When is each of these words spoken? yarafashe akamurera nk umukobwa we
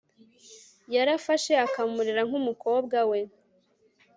yarafashe 0.95 1.51
akamurera 1.65 2.21
nk 2.27 2.33
umukobwa 2.39 2.97
we 3.09 3.19